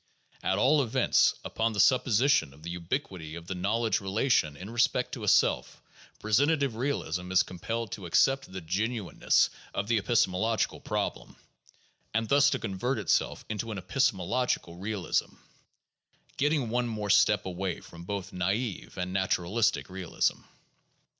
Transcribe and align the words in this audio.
At 0.41 0.57
all 0.57 0.81
events, 0.81 1.35
upon 1.45 1.73
the 1.73 1.79
supposition 1.79 2.55
of 2.55 2.63
the 2.63 2.71
ubiquity 2.71 3.35
of 3.35 3.45
the 3.45 3.53
knowl 3.53 3.85
edge 3.85 3.99
relation 4.01 4.57
in 4.57 4.71
respect 4.71 5.11
to 5.11 5.23
a 5.23 5.27
self, 5.27 5.79
presentative 6.19 6.75
realism 6.75 7.31
is 7.31 7.43
compelled 7.43 7.91
to 7.91 8.07
accept 8.07 8.51
the 8.51 8.61
genuineness 8.61 9.51
of 9.75 9.87
the 9.87 9.99
epistemological 9.99 10.79
problem, 10.79 11.35
and 12.15 12.27
thus 12.29 12.49
to 12.49 12.57
convert 12.57 12.97
itself 12.97 13.45
into 13.47 13.69
an 13.71 13.77
epistemological 13.77 14.73
realism, 14.77 15.35
getting 16.35 16.69
one 16.71 16.87
more 16.87 17.11
step 17.11 17.45
away 17.45 17.79
from 17.79 18.03
both 18.03 18.33
naive 18.33 18.97
and 18.97 19.13
naturalistic 19.13 19.87
realism. 19.87 20.39